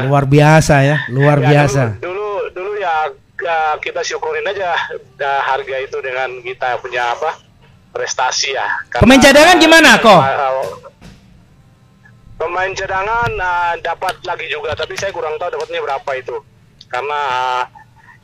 Luar 0.01 0.23
biasa 0.23 0.75
ya, 0.81 0.97
luar 1.09 1.37
Ya, 1.39 1.47
biasa. 1.51 1.97
dulu 1.99 2.13
dulu, 2.15 2.29
dulu 2.53 2.71
ya, 2.77 3.09
ya 3.37 3.57
kita 3.75 3.99
syukurin 3.99 4.45
aja 4.45 4.77
ya, 5.13 5.31
harga 5.43 5.75
itu 5.77 5.97
dengan 5.99 6.29
kita 6.39 6.77
punya 6.77 7.09
apa 7.09 7.35
prestasi 7.89 8.53
ya 8.53 8.65
Karena- 8.87 9.03
Pemain 9.03 9.19
cadangan 9.19 9.57
gimana, 9.57 9.89
kok? 9.97 10.21
Pemain 12.39 12.71
cadangan 12.71 13.31
ah, 13.37 13.75
dapat 13.83 14.15
lagi 14.23 14.47
juga 14.47 14.71
tapi 14.73 14.95
saya 14.95 15.11
kurang 15.11 15.35
tahu 15.35 15.59
dapatnya 15.59 15.83
berapa 15.83 16.11
itu 16.15 16.35
karena 16.87 17.19
ah, 17.27 17.63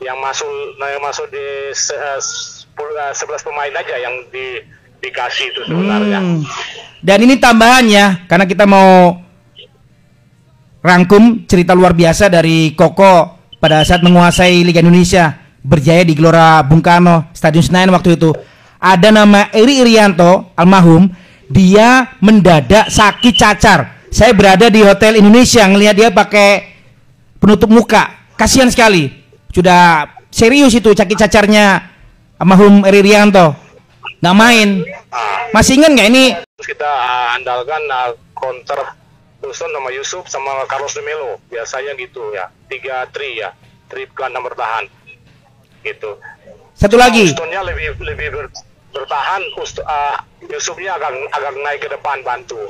yang 0.00 0.16
masuk 0.18 0.48
nah, 0.80 0.88
yang 0.88 1.04
masuk 1.04 1.28
di 1.28 1.70
eh, 1.76 2.20
sepuluh- 2.20 2.96
eh, 2.96 3.12
11 3.12 3.46
pemain 3.46 3.72
aja 3.76 3.96
yang 4.00 4.14
di 4.32 4.64
dikasih 5.04 5.52
itu 5.52 5.60
sebenarnya 5.68 6.18
Hmm. 6.24 6.42
Dan 7.06 7.22
ini 7.22 7.38
tambahan 7.38 7.86
ya, 7.86 8.26
karena 8.26 8.50
kita 8.50 8.66
mau 8.66 9.14
rangkum 10.82 11.46
cerita 11.46 11.70
luar 11.70 11.94
biasa 11.94 12.26
dari 12.26 12.74
Koko 12.74 13.38
pada 13.62 13.86
saat 13.86 14.02
menguasai 14.02 14.66
Liga 14.66 14.82
Indonesia 14.82 15.38
berjaya 15.62 16.02
di 16.02 16.18
Gelora 16.18 16.66
Bung 16.66 16.82
Karno 16.82 17.30
Stadion 17.30 17.62
Senayan 17.62 17.94
waktu 17.94 18.18
itu. 18.18 18.34
Ada 18.82 19.14
nama 19.14 19.54
Eri 19.54 19.86
Irianto 19.86 20.50
almarhum, 20.58 21.06
dia 21.46 22.18
mendadak 22.18 22.90
sakit 22.90 23.34
cacar. 23.38 23.80
Saya 24.10 24.32
berada 24.32 24.70
di 24.70 24.80
Hotel 24.86 25.18
Indonesia 25.18 25.66
ngelihat 25.66 25.94
dia 25.96 26.08
pakai 26.14 26.72
penutup 27.42 27.68
muka. 27.68 28.14
Kasihan 28.38 28.70
sekali. 28.70 29.10
Sudah 29.50 30.06
serius 30.30 30.76
itu 30.76 30.92
sakit 30.92 31.16
cacarnya 31.26 31.80
almarhum 32.38 32.84
Eri 32.86 33.02
Irianto. 33.02 33.56
Nggak 34.20 34.36
main. 34.36 34.68
Masih 35.52 35.80
ingat 35.80 35.90
nggak 35.92 36.08
ini? 36.12 36.24
Kita 36.60 36.90
andalkan 37.36 37.82
ah, 37.92 38.12
counter 38.32 38.80
Wilson 39.44 39.70
sama 39.72 39.90
Yusuf 39.92 40.24
sama 40.28 40.64
Carlos 40.68 40.96
de 40.96 41.02
Melo. 41.04 41.40
Biasanya 41.52 41.92
gitu 41.98 42.32
ya. 42.32 42.48
Tiga 42.68 43.04
tri 43.12 43.40
ya. 43.40 43.52
Tri 43.88 44.08
gelandang 44.12 44.44
bertahan. 44.46 44.84
Gitu. 45.84 46.16
Satu 46.76 46.96
lagi. 47.00 47.32
Houstonnya 47.32 47.64
lebih 47.64 47.96
lebih 48.00 48.28
ber- 48.32 48.52
bertahan. 48.92 49.42
Ust- 49.60 49.84
ah, 49.84 50.20
Yusufnya 50.46 50.96
agak 50.96 51.10
agak 51.32 51.52
naik 51.60 51.80
ke 51.84 51.88
depan 51.90 52.22
bantu 52.22 52.60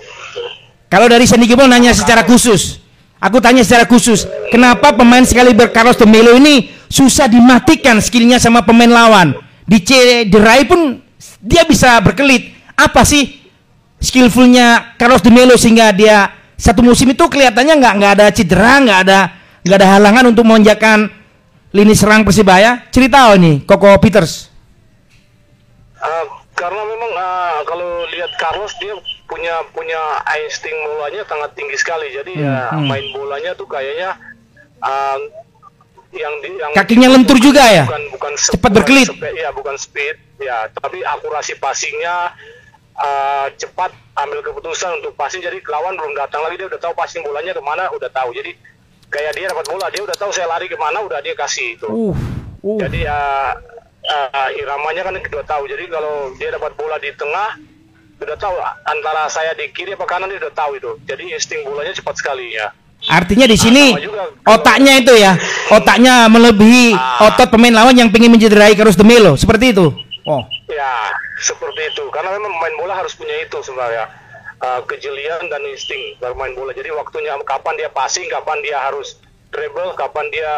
kalau 0.87 1.11
dari 1.11 1.26
Sandy 1.26 1.50
Gibol 1.50 1.66
nanya 1.66 1.90
secara 1.90 2.23
khusus. 2.23 2.83
Aku 3.16 3.40
tanya 3.40 3.64
secara 3.64 3.88
khusus 3.88 4.28
kenapa 4.52 4.93
pemain 4.93 5.25
sekali 5.25 5.57
Carlos 5.73 5.97
de 5.97 6.05
Melo 6.05 6.37
ini 6.37 6.69
susah 6.87 7.26
dimatikan 7.26 7.97
skillnya 7.99 8.37
sama 8.37 8.61
pemain 8.61 8.93
lawan? 8.93 9.33
Di 9.64 9.81
cederai 9.83 10.69
pun 10.69 11.00
dia 11.40 11.64
bisa 11.64 11.97
berkelit. 12.05 12.52
Apa 12.76 13.09
sih 13.09 13.40
skillfulnya 13.99 14.95
Carlos 15.00 15.25
de 15.25 15.33
Melo 15.33 15.57
sehingga 15.57 15.97
dia 15.97 16.28
satu 16.61 16.85
musim 16.85 17.09
itu 17.09 17.25
kelihatannya 17.25 17.75
nggak 17.81 17.95
nggak 17.99 18.12
ada 18.21 18.26
cedera 18.33 18.75
nggak 18.85 18.99
ada 19.09 19.19
nggak 19.64 19.78
ada 19.81 19.88
halangan 19.97 20.25
untuk 20.31 20.45
menginjakan 20.45 21.09
lini 21.73 21.97
serang 21.97 22.23
Persibaya? 22.23 22.85
Cerita 22.93 23.33
ini 23.33 23.64
Koko 23.64 23.97
Peters. 23.97 24.52
Ah, 25.97 26.25
karena 26.52 26.83
memang 26.85 27.12
ah, 27.16 27.59
kalau 27.64 28.05
lihat 28.12 28.31
Carlos 28.37 28.76
dia 28.76 28.93
punya 29.26 29.54
punya 29.75 30.00
insting 30.47 30.75
bolanya 30.87 31.23
sangat 31.26 31.50
tinggi 31.59 31.76
sekali 31.78 32.09
jadi 32.14 32.33
ya 32.33 32.56
hmm. 32.73 32.87
main 32.87 33.06
bolanya 33.11 33.52
tuh 33.59 33.66
kayaknya 33.66 34.14
ah, 34.83 35.18
yang 36.14 36.35
di, 36.40 36.56
yang 36.56 36.73
Kakinya 36.73 37.12
lentur 37.12 37.37
juga 37.37 37.61
ya? 37.66 37.85
bukan 37.85 38.02
bukan 38.14 38.33
Cepat 38.38 38.71
berkelit? 38.73 39.09
ya 39.37 39.52
bukan 39.52 39.76
speed 39.76 40.16
ya 40.40 40.71
tapi 40.73 41.02
akurasi 41.02 41.59
passingnya 41.59 42.33
ah, 42.97 43.47
cepat 43.59 43.90
ambil 44.16 44.40
keputusan 44.40 45.02
untuk 45.02 45.12
passing 45.18 45.42
jadi 45.45 45.59
lawan 45.66 45.99
belum 45.99 46.16
datang 46.16 46.40
lagi 46.47 46.56
dia 46.56 46.71
udah 46.73 46.80
tahu 46.80 46.95
passing 46.97 47.21
bolanya 47.21 47.52
ke 47.52 47.61
mana 47.61 47.90
udah 47.92 48.09
tahu 48.09 48.33
jadi 48.33 48.56
kayak 49.12 49.33
dia 49.37 49.47
dapat 49.52 49.66
bola 49.68 49.87
dia 49.92 50.02
udah 50.02 50.16
tahu 50.16 50.30
saya 50.33 50.49
lari 50.49 50.66
ke 50.66 50.78
mana 50.80 51.04
udah 51.04 51.21
dia 51.21 51.37
kasih 51.37 51.78
itu 51.78 51.87
uh, 51.87 52.14
uh. 52.64 52.78
jadi 52.80 53.00
uh, 53.06 53.52
uh, 54.06 54.50
iramanya 54.54 55.02
kan 55.06 55.14
kedua 55.18 55.42
tahu. 55.42 55.66
Jadi 55.66 55.85
kalau 55.90 56.33
dia 56.38 56.49
dapat 56.54 56.73
bola 56.78 56.97
di 57.02 57.11
tengah, 57.14 57.59
udah 58.16 58.38
tahu 58.40 58.56
antara 58.85 59.28
saya 59.28 59.52
di 59.52 59.68
kiri 59.70 59.92
apa 59.92 60.08
kanan 60.08 60.32
dia 60.32 60.40
udah 60.40 60.54
tahu 60.56 60.80
itu. 60.80 60.90
Jadi 61.04 61.37
insting 61.37 61.64
bolanya 61.68 61.92
cepat 61.92 62.16
sekali 62.16 62.56
ya. 62.56 62.73
Artinya 63.06 63.44
di 63.44 63.54
sini 63.61 63.92
juga. 64.00 64.32
otaknya 64.49 64.99
itu 64.99 65.12
ya, 65.14 65.37
otaknya 65.68 66.26
melebihi 66.32 66.96
Ah. 66.96 67.28
otot 67.28 67.52
pemain 67.52 67.70
lawan 67.70 67.92
yang 67.92 68.08
ingin 68.08 68.32
mencederai 68.32 68.73
Carlos 68.73 68.96
de 68.96 69.04
Melo, 69.04 69.37
seperti 69.37 69.76
itu. 69.76 69.92
Oh, 70.26 70.42
Ya, 70.66 71.14
seperti 71.38 71.94
itu. 71.94 72.02
Karena 72.11 72.35
memang 72.35 72.50
main 72.58 72.75
bola 72.75 72.99
harus 72.99 73.14
punya 73.14 73.37
itu 73.38 73.54
sebenarnya. 73.62 74.11
Uh, 74.56 74.80
kejelian 74.88 75.46
dan 75.52 75.61
insting 75.68 76.16
bermain 76.18 76.56
bola. 76.56 76.73
Jadi 76.73 76.88
waktunya 76.90 77.37
kapan 77.44 77.76
dia 77.78 77.92
passing, 77.92 78.26
kapan 78.26 78.58
dia 78.64 78.80
harus 78.80 79.20
dribble, 79.52 79.92
kapan 79.94 80.26
dia 80.32 80.52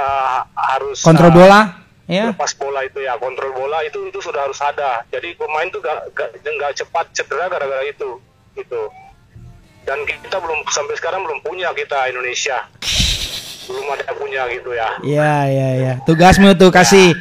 harus 0.54 1.02
kontrol 1.02 1.28
uh, 1.28 1.36
bola, 1.36 1.60
ya. 2.08 2.32
lepas 2.32 2.56
bola 2.56 2.80
itu 2.82 3.04
ya 3.04 3.14
kontrol 3.20 3.52
bola 3.54 3.84
itu 3.84 4.08
itu 4.08 4.18
sudah 4.18 4.48
harus 4.48 4.58
ada. 4.64 5.04
Jadi 5.12 5.36
pemain 5.36 5.68
tuh 5.68 5.84
gak, 5.84 6.10
gak, 6.16 6.28
gak 6.40 6.72
cepat 6.74 7.06
cedera 7.12 7.46
gara-gara 7.52 7.84
itu 7.84 8.18
gitu. 8.56 8.82
Dan 9.84 10.04
kita 10.04 10.36
belum 10.40 10.64
sampai 10.68 10.96
sekarang 10.98 11.22
belum 11.24 11.40
punya 11.44 11.70
kita 11.76 12.08
Indonesia. 12.10 12.66
Belum 13.68 13.86
ada 13.92 14.10
punya 14.16 14.48
gitu 14.48 14.72
ya. 14.72 14.88
Ya, 15.04 15.34
ya, 15.48 15.68
ya. 15.76 15.92
Tugasmu 16.08 16.56
tuh 16.56 16.72
kasih 16.72 17.12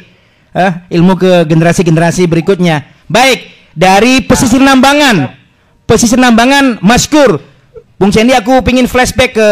eh, 0.56 0.72
ilmu 0.96 1.16
ke 1.16 1.44
generasi-generasi 1.44 2.24
berikutnya. 2.28 2.84
Baik, 3.08 3.48
dari 3.72 4.20
pesisir 4.24 4.60
Nambangan, 4.60 5.32
pesisir 5.88 6.20
Nambangan, 6.20 6.80
Maskur, 6.84 7.40
Bung 7.98 8.14
Sandy 8.14 8.30
aku 8.36 8.62
pingin 8.62 8.86
flashback 8.86 9.34
ke 9.34 9.48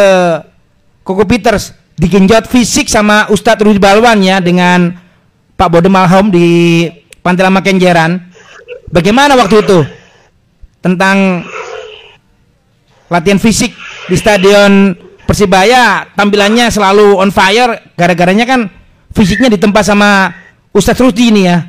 Koko 1.02 1.26
Peters. 1.26 1.74
Digenjot 1.96 2.44
fisik 2.46 2.92
sama 2.92 3.24
Ustadz 3.32 3.64
Rudi 3.64 3.80
Balwan 3.80 4.20
ya 4.20 4.36
dengan 4.44 5.05
Pak 5.56 5.68
Bode 5.72 5.88
Malhom 5.88 6.28
di 6.28 6.84
Pantai 7.24 7.48
Lama 7.48 7.64
Kenjeran. 7.64 8.20
Bagaimana 8.92 9.34
waktu 9.34 9.64
itu 9.64 9.82
tentang 10.84 11.42
latihan 13.10 13.40
fisik 13.40 13.74
di 14.06 14.14
stadion 14.14 14.94
Persibaya 15.26 16.06
tampilannya 16.14 16.70
selalu 16.70 17.18
on 17.18 17.34
fire 17.34 17.82
gara-garanya 17.98 18.46
kan 18.46 18.70
fisiknya 19.10 19.50
ditempa 19.50 19.82
sama 19.82 20.30
Ustadz 20.70 21.02
Rudi 21.02 21.34
ini 21.34 21.50
ya 21.50 21.66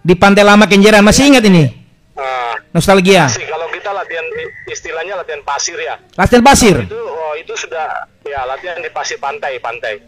di 0.00 0.16
Pantai 0.16 0.40
Lama 0.40 0.64
Kenjeran 0.64 1.04
masih 1.04 1.28
ingat 1.28 1.44
ini 1.44 1.84
Ah, 2.16 2.56
nostalgia 2.72 3.28
sih 3.28 3.44
kalau 3.44 3.68
kita 3.68 3.92
latihan 3.92 4.24
istilahnya 4.72 5.20
latihan 5.20 5.44
pasir 5.44 5.76
ya. 5.76 6.00
latihan 6.16 6.40
pasir 6.40 6.76
Itu 6.88 6.96
oh, 6.96 7.36
itu 7.36 7.52
sudah 7.52 8.08
ya 8.24 8.48
latihan 8.48 8.80
di 8.80 8.88
pasir 8.88 9.20
pantai 9.20 9.60
pantai. 9.60 10.00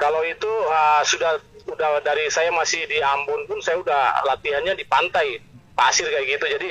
Kalau 0.00 0.24
itu 0.24 0.48
ah, 0.72 1.04
sudah 1.04 1.36
udah 1.74 2.00
dari 2.00 2.30
saya 2.30 2.48
masih 2.48 2.86
di 2.86 3.02
Ambon 3.02 3.44
pun 3.44 3.58
saya 3.58 3.76
udah 3.76 4.24
latihannya 4.24 4.74
di 4.74 4.86
pantai 4.86 5.42
pasir 5.74 6.06
kayak 6.06 6.38
gitu. 6.38 6.46
Jadi 6.46 6.68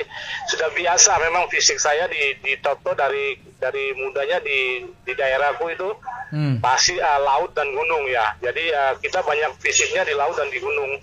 sudah 0.48 0.72
biasa 0.72 1.20
memang 1.20 1.44
fisik 1.46 1.76
saya 1.76 2.08
di 2.08 2.40
di 2.40 2.56
Toto 2.58 2.92
dari 2.92 3.36
dari 3.60 3.92
mudanya 3.92 4.40
di 4.40 4.82
di 5.04 5.12
daerahku 5.12 5.68
itu 5.68 5.90
Hmm. 6.34 6.58
pasir 6.58 6.98
ah, 6.98 7.20
laut 7.22 7.54
dan 7.54 7.70
gunung 7.70 8.10
ya. 8.10 8.34
Jadi 8.42 8.74
ah, 8.74 8.98
kita 8.98 9.22
banyak 9.22 9.54
fisiknya 9.62 10.02
di 10.02 10.18
laut 10.18 10.34
dan 10.34 10.50
di 10.50 10.58
gunung 10.58 10.98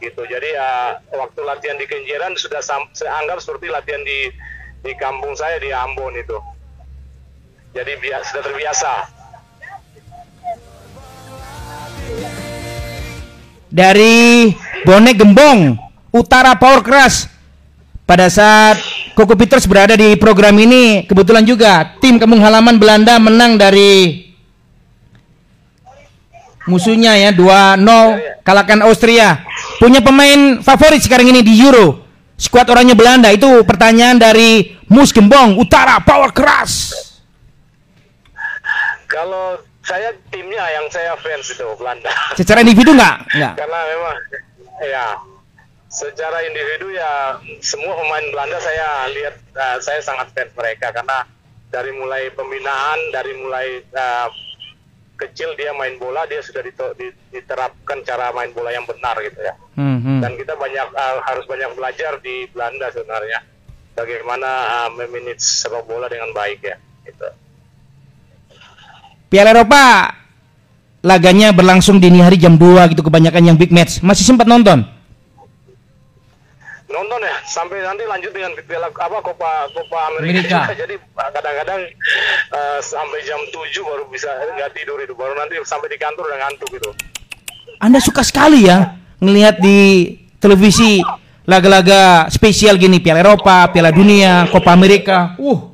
gitu. 0.00 0.22
Jadi 0.24 0.48
ah, 0.56 0.96
waktu 1.12 1.44
latihan 1.44 1.76
di 1.76 1.84
Kenjeran 1.84 2.32
sudah 2.34 2.64
sam- 2.64 2.88
saya 2.96 3.20
anggap 3.20 3.36
seperti 3.36 3.68
latihan 3.68 4.00
di 4.00 4.32
di 4.80 4.92
kampung 4.96 5.36
saya 5.36 5.60
di 5.60 5.68
Ambon 5.68 6.16
itu. 6.16 6.38
Jadi 7.72 8.00
biasa 8.00 8.24
sudah 8.32 8.44
terbiasa. 8.44 8.92
Dari 13.72 14.52
Bonek 14.84 15.16
Gembong 15.24 15.80
Utara 16.12 16.52
Power 16.60 16.84
Crush 16.84 17.24
pada 18.04 18.28
saat 18.28 18.76
Koko 19.16 19.32
Peters 19.32 19.64
berada 19.64 19.96
di 19.96 20.12
program 20.20 20.52
ini 20.60 21.08
kebetulan 21.08 21.48
juga 21.48 21.96
tim 21.96 22.20
kampung 22.20 22.44
halaman 22.44 22.76
Belanda 22.76 23.16
menang 23.16 23.56
dari 23.56 24.28
musuhnya 26.68 27.16
ya 27.16 27.30
2-0 27.32 28.44
kalahkan 28.44 28.84
Austria. 28.84 29.42
Punya 29.80 30.04
pemain 30.04 30.60
favorit 30.60 31.00
sekarang 31.00 31.32
ini 31.32 31.40
di 31.40 31.56
Euro. 31.58 32.04
Skuad 32.36 32.66
orangnya 32.68 32.98
Belanda 32.98 33.30
itu 33.30 33.46
pertanyaan 33.62 34.18
dari 34.18 34.74
Mus 34.90 35.14
Gembong 35.14 35.62
Utara 35.62 36.02
Power 36.02 36.34
Crush 36.34 36.90
Kalau 39.06 39.62
saya 39.82 40.14
timnya 40.30 40.64
yang 40.78 40.86
saya 40.88 41.18
fans 41.18 41.50
itu 41.50 41.66
Belanda. 41.74 42.10
secara 42.38 42.62
individu 42.62 42.94
nggak 42.94 43.16
nggak 43.34 43.54
Karena 43.58 43.78
memang 43.90 44.16
ya 44.82 45.06
secara 45.92 46.38
individu 46.46 46.88
ya 46.94 47.36
semua 47.60 47.92
pemain 47.98 48.24
Belanda 48.32 48.58
saya 48.62 49.10
lihat 49.10 49.34
eh, 49.36 49.78
saya 49.82 50.00
sangat 50.00 50.30
fans 50.32 50.52
mereka 50.54 50.94
karena 50.94 51.26
dari 51.72 51.90
mulai 51.92 52.30
pembinaan 52.32 52.98
dari 53.10 53.32
mulai 53.42 53.68
eh, 53.82 54.28
kecil 55.22 55.54
dia 55.54 55.70
main 55.78 55.94
bola 56.02 56.26
dia 56.26 56.42
sudah 56.42 56.66
diterapkan 57.30 58.02
cara 58.02 58.34
main 58.34 58.50
bola 58.50 58.74
yang 58.74 58.82
benar 58.82 59.14
gitu 59.22 59.38
ya. 59.38 59.54
Hmm, 59.78 59.98
hmm. 60.02 60.20
dan 60.20 60.34
kita 60.34 60.52
banyak 60.58 60.88
uh, 60.92 61.22
harus 61.24 61.44
banyak 61.46 61.70
belajar 61.78 62.18
di 62.20 62.44
Belanda 62.50 62.90
sebenarnya 62.92 63.40
bagaimana 63.94 64.50
uh, 64.84 64.90
memanage 64.92 65.40
sepak 65.40 65.86
bola 65.86 66.10
dengan 66.10 66.34
baik 66.34 66.60
ya 66.60 66.76
gitu. 67.06 67.28
Piala 69.32 69.56
Eropa 69.56 70.12
laganya 71.00 71.56
berlangsung 71.56 71.96
dini 71.96 72.20
hari 72.20 72.36
jam 72.36 72.60
2 72.60 72.92
gitu 72.92 73.00
kebanyakan 73.00 73.48
yang 73.48 73.56
big 73.56 73.72
match. 73.72 74.04
Masih 74.04 74.28
sempat 74.28 74.44
nonton? 74.44 74.84
nonton 76.92 77.24
ya 77.24 77.36
sampai 77.48 77.80
nanti 77.80 78.04
lanjut 78.04 78.36
dengan 78.36 78.52
piala 78.68 78.92
apa 78.92 79.16
Copa 79.24 79.64
Copa 79.72 80.12
Amerika, 80.12 80.68
Amerika. 80.68 80.76
jadi 80.84 80.94
kadang-kadang 81.16 81.80
uh, 82.52 82.78
sampai 82.84 83.24
jam 83.24 83.40
7 83.48 83.56
baru 83.80 84.04
bisa 84.12 84.28
nggak 84.28 84.76
tidur 84.76 85.00
itu 85.00 85.16
baru 85.16 85.32
nanti 85.32 85.56
sampai 85.64 85.88
di 85.88 85.96
kantor 85.96 86.28
udah 86.28 86.38
ngantuk 86.44 86.68
gitu 86.68 86.92
Anda 87.80 87.96
suka 87.96 88.20
sekali 88.20 88.68
ya 88.68 89.00
ngelihat 89.24 89.64
di 89.64 90.12
televisi 90.36 91.00
laga-laga 91.48 92.28
spesial 92.28 92.76
gini 92.76 93.00
Piala 93.00 93.24
Eropa, 93.24 93.72
Piala 93.72 93.88
Dunia, 93.88 94.52
Copa 94.52 94.76
Amerika. 94.76 95.32
Uh. 95.40 95.71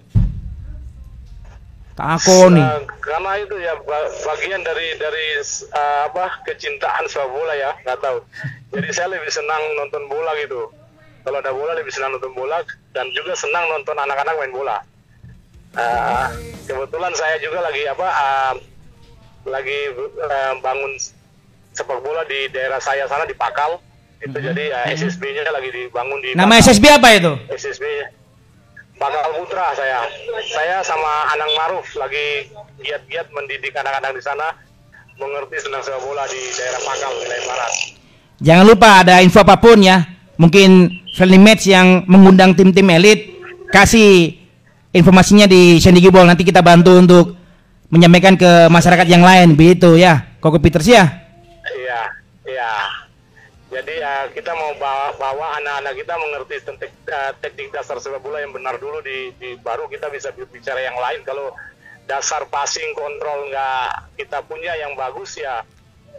Tako 1.99 2.55
nih. 2.55 2.63
Uh, 2.63 2.87
karena 3.03 3.31
itu 3.43 3.59
ya 3.59 3.75
ba- 3.83 4.11
bagian 4.23 4.63
dari 4.63 4.95
dari 5.03 5.27
uh, 5.75 6.07
apa 6.07 6.47
kecintaan 6.47 7.11
sepak 7.11 7.27
bola 7.27 7.51
ya 7.59 7.75
nggak 7.83 7.99
tahu. 7.99 8.23
Jadi 8.71 8.89
saya 8.95 9.11
lebih 9.11 9.27
senang 9.35 9.59
nonton 9.75 10.07
bola 10.07 10.31
gitu. 10.39 10.71
Kalau 11.27 11.43
ada 11.43 11.51
bola 11.51 11.75
lebih 11.75 11.91
senang 11.91 12.15
nonton 12.15 12.31
bola 12.39 12.63
dan 12.95 13.11
juga 13.11 13.35
senang 13.35 13.67
nonton 13.67 13.99
anak-anak 13.99 14.35
main 14.39 14.55
bola. 14.55 14.79
Uh, 15.75 16.31
kebetulan 16.71 17.13
saya 17.19 17.37
juga 17.43 17.67
lagi 17.67 17.83
apa 17.91 18.07
uh, 18.07 18.55
lagi 19.51 19.79
uh, 20.23 20.55
bangun 20.63 20.95
sepak 21.75 21.99
bola 21.99 22.23
di 22.31 22.47
daerah 22.55 22.79
saya 22.79 23.11
sana 23.11 23.27
di 23.27 23.35
Pakal. 23.35 23.83
Itu 24.23 24.39
jadi 24.39 24.71
uh, 24.71 24.87
SSB-nya 24.95 25.51
lagi 25.51 25.75
dibangun 25.75 26.23
di 26.23 26.39
Nama 26.39 26.47
Pakal. 26.47 26.63
SSB 26.63 26.85
apa 26.95 27.09
itu? 27.11 27.33
SSB 27.51 27.85
Bakal 28.99 29.23
Putra 29.39 29.71
saya. 29.79 30.03
Saya 30.51 30.83
sama 30.83 31.31
Anang 31.31 31.53
Maruf 31.55 31.87
lagi 31.95 32.51
giat-giat 32.83 33.31
mendidik 33.31 33.71
anak-anak 33.79 34.19
di 34.19 34.23
sana 34.23 34.51
mengerti 35.19 35.67
tentang 35.67 35.83
sepak 35.83 36.03
bola 36.03 36.27
di 36.27 36.39
daerah 36.55 36.83
Pakal, 36.83 37.13
wilayah 37.23 37.45
barat. 37.47 37.73
Jangan 38.39 38.65
lupa 38.67 38.91
ada 39.03 39.23
info 39.23 39.43
apa 39.43 39.59
pun 39.59 39.79
ya. 39.83 40.03
Mungkin 40.39 40.91
friendly 41.15 41.39
match 41.39 41.67
yang 41.71 42.07
mengundang 42.07 42.55
tim-tim 42.55 42.87
elit 42.91 43.39
kasih 43.75 44.39
informasinya 44.95 45.51
di 45.51 45.83
Sandy 45.83 45.99
Gibol 45.99 46.27
nanti 46.27 46.47
kita 46.47 46.63
bantu 46.63 46.95
untuk 46.99 47.35
menyampaikan 47.91 48.39
ke 48.39 48.71
masyarakat 48.71 49.07
yang 49.11 49.23
lain 49.23 49.55
begitu 49.55 49.95
ya. 49.99 50.27
Koko 50.39 50.63
Peters 50.63 50.87
ya. 50.87 51.07
Iya, 51.67 52.01
iya. 52.47 52.71
Jadi 53.69 54.01
ya 54.01 54.33
kita 54.33 54.57
mau 54.57 54.73
bawa, 54.81 55.13
bawa 55.21 55.61
anak-anak 55.61 55.93
kita 56.01 56.15
mengerti 56.17 56.57
tentang 56.65 56.89
eh, 56.89 57.33
teknik 57.45 57.69
dasar 57.69 58.01
sepak 58.01 58.25
bola 58.25 58.41
yang 58.41 58.57
benar 58.57 58.81
dulu 58.81 59.05
di, 59.05 59.29
di 59.37 59.61
baru 59.61 59.85
kita 59.87 60.09
bisa 60.09 60.33
bicara 60.33 60.81
yang 60.81 60.97
lain. 60.97 61.21
Kalau 61.21 61.53
dasar 62.09 62.49
passing 62.49 62.97
kontrol 62.97 63.53
nggak 63.53 64.17
kita 64.17 64.41
punya 64.49 64.73
yang 64.73 64.97
bagus 64.97 65.37
ya 65.37 65.61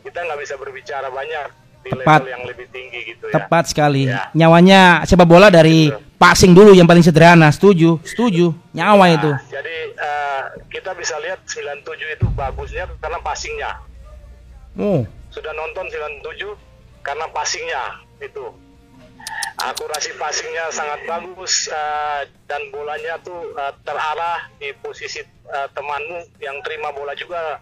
kita 0.05 0.21
nggak 0.21 0.39
bisa 0.45 0.55
berbicara 0.61 1.09
banyak 1.09 1.49
di 1.81 1.89
Tepat. 1.89 2.21
level 2.21 2.29
yang 2.29 2.43
lebih 2.45 2.67
tinggi 2.69 2.99
gitu 3.17 3.33
ya. 3.33 3.41
Tepat 3.41 3.73
sekali. 3.73 4.05
Ya. 4.05 4.29
Nyawanya 4.37 5.01
sepak 5.09 5.25
bola 5.25 5.49
dari 5.49 5.89
passing 6.21 6.53
dulu 6.53 6.77
yang 6.77 6.85
paling 6.85 7.01
sederhana. 7.01 7.49
Setuju, 7.49 7.97
setuju. 8.05 8.53
Nyawa 8.77 9.09
Nah, 9.09 9.15
itu. 9.17 9.31
Jadi 9.49 9.77
eh, 9.97 10.41
kita 10.69 10.93
bisa 10.93 11.17
lihat 11.17 11.41
97 11.49 11.81
itu 12.13 12.25
bagusnya 12.37 12.85
karena 13.01 13.17
passingnya. 13.25 13.71
Oh, 14.77 15.01
Sudah 15.33 15.49
nonton 15.57 15.89
97 15.89 16.68
karena 17.03 17.25
passingnya 17.31 17.83
itu. 18.23 18.45
Akurasi 19.59 20.15
passingnya 20.15 20.71
sangat 20.71 21.03
bagus 21.03 21.67
eh, 21.67 22.21
dan 22.47 22.63
bolanya 22.71 23.19
tuh 23.19 23.51
eh, 23.59 23.73
terarah 23.83 24.47
di 24.55 24.71
posisi 24.79 25.19
eh, 25.19 25.67
temanmu 25.75 26.39
yang 26.39 26.63
terima 26.63 26.95
bola 26.95 27.11
juga 27.13 27.59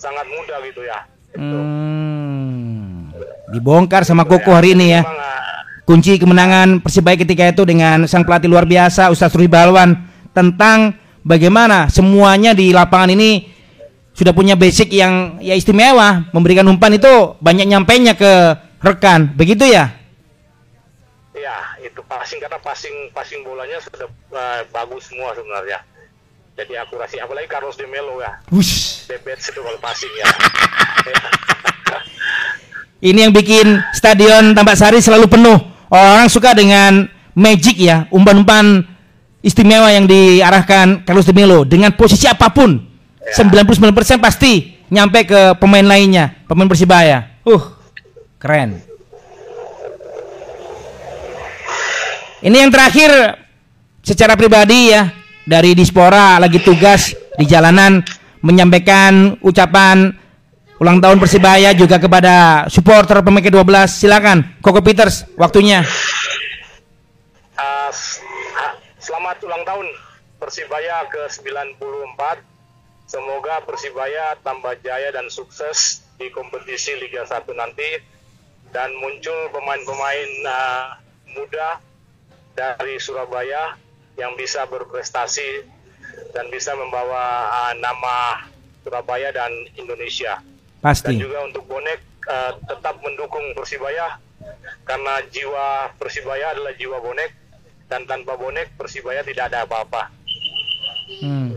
sangat 0.00 0.24
mudah 0.28 0.58
gitu 0.64 0.82
ya. 0.84 1.00
Hmm. 1.34 3.10
dibongkar 3.50 4.06
sama 4.06 4.22
Koko 4.22 4.54
hari 4.54 4.78
ini 4.78 4.94
ya. 4.94 5.02
Memang, 5.02 5.34
Kunci 5.84 6.16
kemenangan 6.16 6.80
Persibaya 6.80 7.12
ketika 7.12 7.44
itu 7.44 7.62
dengan 7.68 8.08
sang 8.08 8.24
pelatih 8.24 8.48
luar 8.48 8.64
biasa 8.64 9.12
Ustaz 9.12 9.36
Rudi 9.36 9.52
Balwan 9.52 9.92
tentang 10.32 10.96
bagaimana 11.20 11.92
semuanya 11.92 12.56
di 12.56 12.72
lapangan 12.72 13.12
ini 13.12 13.52
sudah 14.16 14.32
punya 14.32 14.56
basic 14.56 14.94
yang 14.96 15.42
ya 15.44 15.52
istimewa, 15.52 16.24
memberikan 16.32 16.64
umpan 16.70 16.96
itu 16.96 17.36
banyak 17.42 17.68
nyampainya 17.68 18.16
ke 18.16 18.32
rekan. 18.84 19.32
Begitu 19.32 19.64
ya? 19.64 19.90
Ya, 21.34 21.56
itu 21.82 21.98
passing 22.06 22.38
karena 22.38 22.60
passing 22.62 23.10
passing 23.10 23.42
bolanya 23.42 23.80
sudah 23.82 24.06
eh, 24.12 24.60
bagus 24.70 25.10
semua 25.10 25.34
sebenarnya. 25.34 25.82
Jadi 26.54 26.78
akurasi 26.78 27.18
apalagi 27.18 27.50
Carlos 27.50 27.74
de 27.74 27.90
Melo 27.90 28.22
ya. 28.22 28.38
Wush. 28.54 29.10
The 29.10 29.18
best 29.24 29.50
itu 29.50 29.58
kalau 29.58 29.80
passing 29.82 30.12
ya. 30.14 30.26
Ini 33.04 33.28
yang 33.28 33.34
bikin 33.34 33.82
stadion 33.92 34.54
Tambak 34.54 34.78
Sari 34.78 35.02
selalu 35.02 35.26
penuh. 35.28 35.58
Orang 35.90 36.30
suka 36.32 36.56
dengan 36.56 37.04
magic 37.36 37.76
ya, 37.76 38.08
umpan-umpan 38.08 38.86
istimewa 39.44 39.92
yang 39.92 40.08
diarahkan 40.08 41.04
Carlos 41.04 41.28
de 41.28 41.34
Melo 41.36 41.68
dengan 41.68 41.92
posisi 41.92 42.24
apa 42.24 42.48
pun. 42.48 42.80
Ya. 43.20 43.44
99% 43.44 44.22
pasti 44.22 44.80
nyampe 44.88 45.28
ke 45.28 45.58
pemain 45.60 45.84
lainnya, 45.84 46.38
pemain 46.48 46.70
Persibaya. 46.70 47.42
Uh, 47.44 47.60
keren. 48.44 48.76
Ini 52.44 52.56
yang 52.60 52.68
terakhir 52.68 53.40
secara 54.04 54.36
pribadi 54.36 54.92
ya, 54.92 55.08
dari 55.48 55.72
Dispora 55.72 56.36
lagi 56.36 56.60
tugas 56.60 57.16
di 57.40 57.48
jalanan 57.48 58.04
menyampaikan 58.44 59.40
ucapan 59.40 60.12
ulang 60.76 61.00
tahun 61.00 61.16
Persibaya 61.16 61.72
juga 61.72 61.96
kepada 61.96 62.68
supporter 62.68 63.24
pemain 63.24 63.40
ke-12. 63.40 63.64
Silakan, 63.88 64.60
Koko 64.60 64.84
Peters, 64.84 65.24
waktunya. 65.40 65.80
Uh, 67.56 67.88
selamat 69.00 69.40
ulang 69.40 69.64
tahun 69.64 69.88
Persibaya 70.36 71.08
ke-94. 71.08 72.20
Semoga 73.08 73.64
Persibaya 73.64 74.36
tambah 74.44 74.76
jaya 74.84 75.08
dan 75.16 75.32
sukses 75.32 76.04
di 76.20 76.28
kompetisi 76.28 76.92
Liga 77.00 77.24
1 77.24 77.40
nanti 77.56 78.13
dan 78.74 78.90
muncul 78.98 79.38
pemain-pemain 79.54 80.30
uh, 80.50 80.98
muda 81.30 81.78
dari 82.58 82.98
Surabaya 82.98 83.78
yang 84.18 84.34
bisa 84.34 84.66
berprestasi 84.66 85.62
dan 86.34 86.50
bisa 86.50 86.74
membawa 86.74 87.46
uh, 87.54 87.72
nama 87.78 88.50
Surabaya 88.82 89.30
dan 89.30 89.50
Indonesia. 89.78 90.42
Pasti. 90.82 91.14
Dan 91.14 91.22
juga 91.22 91.46
untuk 91.46 91.70
bonek 91.70 92.02
uh, 92.26 92.58
tetap 92.66 92.98
mendukung 92.98 93.54
Persibaya 93.54 94.18
karena 94.82 95.22
jiwa 95.30 95.94
Persibaya 95.94 96.52
adalah 96.52 96.74
jiwa 96.74 96.98
bonek 96.98 97.30
dan 97.86 98.10
tanpa 98.10 98.34
bonek 98.34 98.74
Persibaya 98.74 99.22
tidak 99.22 99.54
ada 99.54 99.62
apa-apa. 99.70 100.10
Hmm. 101.22 101.54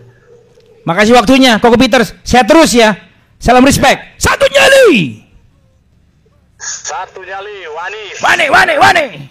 Makasih 0.85 1.17
waktunya, 1.17 1.57
Koko 1.59 1.75
Peters. 1.75 2.13
Sehat 2.23 2.47
terus 2.47 2.71
ya. 2.77 2.95
Salam 3.41 3.65
respect. 3.65 4.15
Satu 4.21 4.47
nyali. 4.47 5.26
Satu 6.67 7.23
nyali, 7.23 7.67
Wani. 7.67 7.97
Wani, 8.23 8.49
Wani, 8.49 8.77
Wani. 8.77 9.29